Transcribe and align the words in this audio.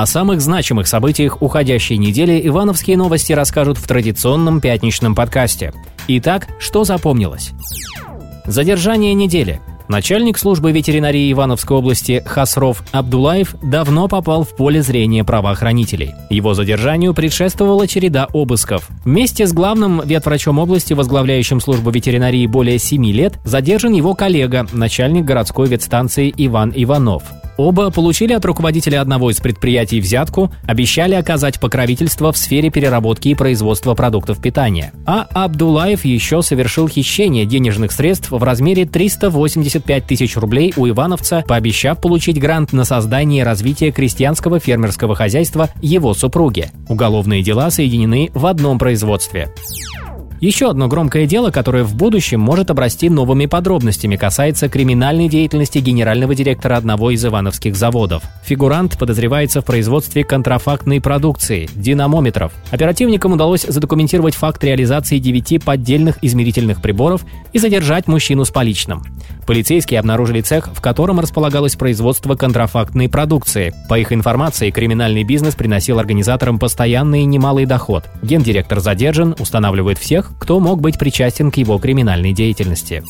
О 0.00 0.06
самых 0.06 0.40
значимых 0.40 0.86
событиях 0.86 1.42
уходящей 1.42 1.96
недели 1.96 2.40
Ивановские 2.46 2.96
новости 2.96 3.32
расскажут 3.32 3.78
в 3.78 3.88
традиционном 3.88 4.60
пятничном 4.60 5.16
подкасте. 5.16 5.72
Итак, 6.06 6.46
что 6.60 6.84
запомнилось? 6.84 7.50
Задержание 8.46 9.12
недели. 9.12 9.60
Начальник 9.88 10.38
службы 10.38 10.70
ветеринарии 10.70 11.32
Ивановской 11.32 11.76
области 11.76 12.22
Хасров 12.24 12.84
Абдулаев 12.92 13.56
давно 13.60 14.06
попал 14.06 14.44
в 14.44 14.54
поле 14.54 14.82
зрения 14.82 15.24
правоохранителей. 15.24 16.14
Его 16.30 16.54
задержанию 16.54 17.12
предшествовала 17.12 17.88
череда 17.88 18.28
обысков. 18.32 18.88
Вместе 19.04 19.48
с 19.48 19.52
главным 19.52 20.00
ветврачом 20.04 20.60
области, 20.60 20.92
возглавляющим 20.92 21.60
службу 21.60 21.90
ветеринарии 21.90 22.46
более 22.46 22.78
7 22.78 23.04
лет, 23.06 23.40
задержан 23.42 23.94
его 23.94 24.14
коллега, 24.14 24.64
начальник 24.72 25.24
городской 25.24 25.66
ветстанции 25.66 26.32
Иван 26.36 26.72
Иванов. 26.76 27.24
Оба 27.58 27.90
получили 27.90 28.32
от 28.32 28.44
руководителя 28.44 29.00
одного 29.00 29.32
из 29.32 29.40
предприятий 29.40 30.00
взятку, 30.00 30.52
обещали 30.62 31.14
оказать 31.14 31.58
покровительство 31.58 32.30
в 32.32 32.38
сфере 32.38 32.70
переработки 32.70 33.28
и 33.28 33.34
производства 33.34 33.94
продуктов 33.94 34.40
питания. 34.40 34.92
А 35.04 35.26
Абдулаев 35.34 36.04
еще 36.04 36.40
совершил 36.42 36.88
хищение 36.88 37.46
денежных 37.46 37.90
средств 37.90 38.30
в 38.30 38.42
размере 38.42 38.86
385 38.86 40.06
тысяч 40.06 40.36
рублей 40.36 40.72
у 40.76 40.88
ивановца, 40.88 41.44
пообещав 41.48 42.00
получить 42.00 42.38
грант 42.38 42.72
на 42.72 42.84
создание 42.84 43.40
и 43.40 43.44
развитие 43.44 43.90
крестьянского 43.90 44.60
фермерского 44.60 45.16
хозяйства 45.16 45.68
его 45.82 46.14
супруги. 46.14 46.70
Уголовные 46.88 47.42
дела 47.42 47.70
соединены 47.70 48.30
в 48.34 48.46
одном 48.46 48.78
производстве. 48.78 49.52
Еще 50.40 50.70
одно 50.70 50.86
громкое 50.86 51.26
дело, 51.26 51.50
которое 51.50 51.82
в 51.82 51.96
будущем 51.96 52.38
может 52.38 52.70
обрасти 52.70 53.10
новыми 53.10 53.46
подробностями, 53.46 54.14
касается 54.14 54.68
криминальной 54.68 55.28
деятельности 55.28 55.78
генерального 55.78 56.32
директора 56.32 56.76
одного 56.76 57.10
из 57.10 57.24
ивановских 57.24 57.74
заводов. 57.74 58.22
Фигурант 58.44 58.96
подозревается 58.96 59.62
в 59.62 59.64
производстве 59.64 60.22
контрафактной 60.22 61.00
продукции– 61.00 61.68
динамометров. 61.74 62.52
Оперативникам 62.70 63.32
удалось 63.32 63.62
задокументировать 63.62 64.36
факт 64.36 64.62
реализации 64.62 65.18
девяти 65.18 65.58
поддельных 65.58 66.18
измерительных 66.22 66.80
приборов 66.80 67.24
и 67.52 67.58
задержать 67.58 68.06
мужчину 68.06 68.44
с 68.44 68.50
поличным. 68.50 69.02
Полицейские 69.44 69.98
обнаружили 69.98 70.42
цех, 70.42 70.68
в 70.72 70.80
котором 70.80 71.18
располагалось 71.18 71.74
производство 71.74 72.34
контрафактной 72.34 73.08
продукции. 73.08 73.74
По 73.88 73.98
их 73.98 74.12
информации, 74.12 74.70
криминальный 74.70 75.24
бизнес 75.24 75.54
приносил 75.54 75.98
организаторам 75.98 76.58
постоянный 76.58 77.24
немалый 77.24 77.64
доход. 77.64 78.04
Гендиректор 78.22 78.80
задержан, 78.80 79.34
устанавливает 79.38 79.98
всех, 79.98 80.27
кто 80.38 80.60
мог 80.60 80.80
быть 80.80 80.98
причастен 80.98 81.50
к 81.50 81.56
его 81.56 81.78
криминальной 81.78 82.32
деятельности. 82.32 83.02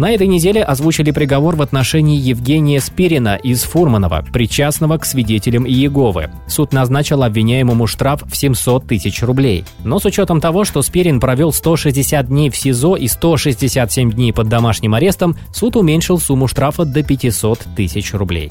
На 0.00 0.12
этой 0.12 0.26
неделе 0.26 0.62
озвучили 0.62 1.10
приговор 1.10 1.56
в 1.56 1.60
отношении 1.60 2.18
Евгения 2.18 2.80
Спирина 2.80 3.36
из 3.36 3.64
Фурманова, 3.64 4.24
причастного 4.32 4.96
к 4.96 5.04
свидетелям 5.04 5.66
Иеговы. 5.66 6.30
Суд 6.46 6.72
назначил 6.72 7.22
обвиняемому 7.22 7.86
штраф 7.86 8.22
в 8.26 8.34
700 8.34 8.86
тысяч 8.86 9.22
рублей. 9.22 9.66
Но 9.84 9.98
с 9.98 10.06
учетом 10.06 10.40
того, 10.40 10.64
что 10.64 10.80
Спирин 10.80 11.20
провел 11.20 11.52
160 11.52 12.28
дней 12.28 12.48
в 12.48 12.56
СИЗО 12.56 12.96
и 12.96 13.08
167 13.08 14.12
дней 14.12 14.32
под 14.32 14.48
домашним 14.48 14.94
арестом, 14.94 15.36
суд 15.52 15.76
уменьшил 15.76 16.18
сумму 16.18 16.48
штрафа 16.48 16.86
до 16.86 17.02
500 17.02 17.66
тысяч 17.76 18.14
рублей. 18.14 18.50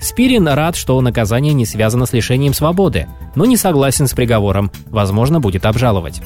Спирин 0.00 0.48
рад, 0.48 0.76
что 0.76 1.00
наказание 1.00 1.54
не 1.54 1.64
связано 1.64 2.04
с 2.04 2.12
лишением 2.12 2.52
свободы, 2.52 3.06
но 3.34 3.46
не 3.46 3.56
согласен 3.56 4.06
с 4.06 4.12
приговором, 4.12 4.70
возможно, 4.90 5.40
будет 5.40 5.64
обжаловать. 5.64 6.20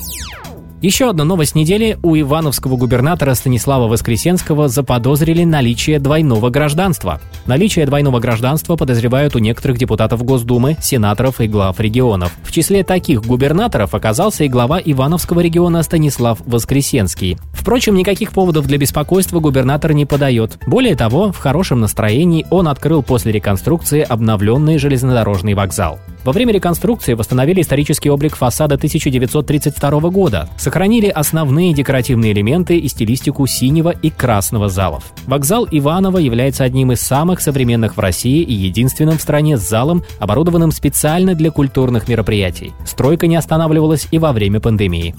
Еще 0.84 1.08
одна 1.08 1.24
новость 1.24 1.54
недели. 1.54 1.96
У 2.02 2.14
ивановского 2.14 2.76
губернатора 2.76 3.32
Станислава 3.32 3.88
Воскресенского 3.88 4.68
заподозрили 4.68 5.42
наличие 5.42 5.98
двойного 5.98 6.50
гражданства. 6.50 7.22
Наличие 7.46 7.86
двойного 7.86 8.20
гражданства 8.20 8.76
подозревают 8.76 9.34
у 9.34 9.38
некоторых 9.38 9.78
депутатов 9.78 10.22
Госдумы, 10.22 10.76
сенаторов 10.82 11.40
и 11.40 11.46
глав 11.46 11.80
регионов. 11.80 12.32
В 12.42 12.52
числе 12.52 12.84
таких 12.84 13.22
губернаторов 13.22 13.94
оказался 13.94 14.44
и 14.44 14.48
глава 14.48 14.78
Ивановского 14.78 15.40
региона 15.40 15.82
Станислав 15.82 16.40
Воскресенский. 16.44 17.38
Впрочем, 17.54 17.94
никаких 17.94 18.32
поводов 18.32 18.66
для 18.66 18.76
беспокойства 18.76 19.40
губернатор 19.40 19.94
не 19.94 20.04
подает. 20.04 20.58
Более 20.66 20.96
того, 20.96 21.32
в 21.32 21.38
хорошем 21.38 21.80
настроении 21.80 22.44
он 22.50 22.68
открыл 22.68 23.02
после 23.02 23.32
реконструкции 23.32 24.02
обновленный 24.02 24.76
железнодорожный 24.76 25.54
вокзал. 25.54 25.98
Во 26.24 26.32
время 26.32 26.54
реконструкции 26.54 27.12
восстановили 27.12 27.60
исторический 27.60 28.08
облик 28.08 28.34
фасада 28.36 28.76
1932 28.76 30.00
года, 30.08 30.48
сохранили 30.56 31.08
основные 31.08 31.74
декоративные 31.74 32.32
элементы 32.32 32.78
и 32.78 32.88
стилистику 32.88 33.46
синего 33.46 33.90
и 33.90 34.08
красного 34.08 34.70
залов. 34.70 35.04
Вокзал 35.26 35.68
Иваново 35.70 36.16
является 36.18 36.64
одним 36.64 36.92
из 36.92 37.00
самых 37.00 37.42
современных 37.42 37.98
в 37.98 38.00
России 38.00 38.40
и 38.40 38.54
единственным 38.54 39.18
в 39.18 39.22
стране 39.22 39.58
залом, 39.58 40.02
оборудованным 40.18 40.72
специально 40.72 41.34
для 41.34 41.50
культурных 41.50 42.08
мероприятий. 42.08 42.72
Стройка 42.86 43.26
не 43.26 43.36
останавливалась 43.36 44.08
и 44.10 44.18
во 44.18 44.32
время 44.32 44.60
пандемии. 44.60 45.14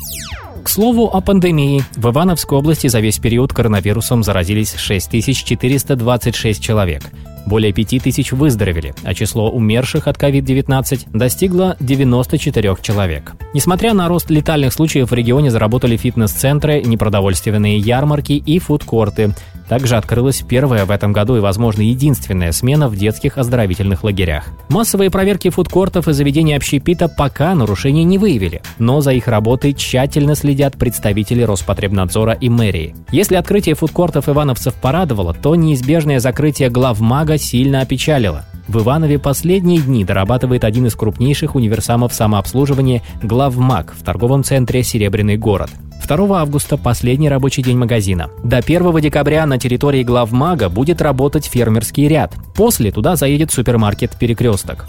К 0.63 0.69
слову 0.69 1.05
о 1.05 1.21
пандемии. 1.21 1.83
В 1.95 2.09
Ивановской 2.09 2.57
области 2.57 2.87
за 2.87 2.99
весь 2.99 3.19
период 3.19 3.53
коронавирусом 3.53 4.23
заразились 4.23 4.73
6426 4.73 6.63
человек. 6.63 7.03
Более 7.45 7.71
5 7.71 8.01
тысяч 8.03 8.31
выздоровели, 8.31 8.93
а 9.03 9.13
число 9.13 9.49
умерших 9.49 10.07
от 10.07 10.17
COVID-19 10.17 11.07
достигло 11.13 11.77
94 11.79 12.75
человек. 12.81 13.33
Несмотря 13.53 13.93
на 13.93 14.07
рост 14.07 14.29
летальных 14.29 14.73
случаев 14.73 15.11
в 15.11 15.13
регионе 15.13 15.51
заработали 15.51 15.97
фитнес-центры, 15.97 16.81
непродовольственные 16.81 17.77
ярмарки 17.77 18.33
и 18.33 18.59
фудкорты. 18.59 19.33
Также 19.67 19.95
открылась 19.95 20.41
первая 20.41 20.85
в 20.85 20.91
этом 20.91 21.13
году 21.13 21.37
и, 21.37 21.39
возможно, 21.39 21.81
единственная 21.81 22.51
смена 22.51 22.87
в 22.87 22.95
детских 22.95 23.37
оздоровительных 23.37 24.03
лагерях. 24.03 24.45
Массовые 24.69 25.09
проверки 25.09 25.49
фудкортов 25.49 26.07
и 26.07 26.13
заведений 26.13 26.55
общепита 26.55 27.07
пока 27.07 27.55
нарушений 27.55 28.03
не 28.03 28.17
выявили, 28.17 28.61
но 28.77 29.01
за 29.01 29.11
их 29.11 29.27
работой 29.27 29.73
тщательно 29.73 30.35
следят 30.35 30.77
представители 30.77 31.41
Роспотребнадзора 31.41 32.33
и 32.33 32.49
мэрии. 32.49 32.95
Если 33.11 33.35
открытие 33.35 33.75
фудкортов 33.75 34.29
ивановцев 34.29 34.73
порадовало, 34.75 35.33
то 35.33 35.55
неизбежное 35.55 36.19
закрытие 36.19 36.69
главмага 36.69 37.37
сильно 37.37 37.81
опечалило. 37.81 38.45
В 38.67 38.79
Иванове 38.79 39.19
последние 39.19 39.79
дни 39.79 40.03
дорабатывает 40.03 40.63
один 40.63 40.87
из 40.87 40.95
крупнейших 40.95 41.55
универсамов 41.55 42.13
самообслуживания 42.13 43.03
«Главмаг» 43.21 43.93
в 43.95 44.03
торговом 44.03 44.43
центре 44.43 44.83
«Серебряный 44.83 45.37
город». 45.37 45.69
2 46.07 46.41
августа– 46.41 46.77
последний 46.83 47.29
рабочий 47.29 47.63
день 47.63 47.77
магазина. 47.77 48.29
До 48.43 48.57
1 48.57 48.99
декабря 49.01 49.45
на 49.45 49.57
территории 49.57 50.03
главмага 50.03 50.69
будет 50.69 51.01
работать 51.01 51.45
фермерский 51.45 52.07
ряд. 52.07 52.33
После 52.55 52.91
туда 52.91 53.15
заедет 53.15 53.51
супермаркет 53.51 54.15
«Перекресток». 54.17 54.87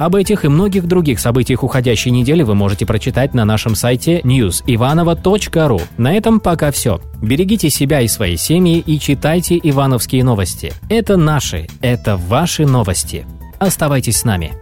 Об 0.00 0.14
этих 0.14 0.46
и 0.46 0.48
многих 0.48 0.86
других 0.86 1.20
событиях 1.20 1.62
уходящей 1.62 2.10
недели 2.10 2.42
вы 2.42 2.54
можете 2.54 2.86
прочитать 2.86 3.34
на 3.34 3.44
нашем 3.44 3.74
сайте 3.74 4.20
newsivanova.ru. 4.20 5.82
На 5.98 6.14
этом 6.14 6.40
пока 6.40 6.70
все. 6.70 7.02
Берегите 7.20 7.68
себя 7.68 8.00
и 8.00 8.08
свои 8.08 8.38
семьи 8.38 8.78
и 8.78 8.98
читайте 8.98 9.60
ивановские 9.62 10.24
новости. 10.24 10.72
Это 10.88 11.18
наши, 11.18 11.68
это 11.82 12.16
ваши 12.16 12.64
новости. 12.64 13.26
Оставайтесь 13.58 14.16
с 14.16 14.24
нами. 14.24 14.52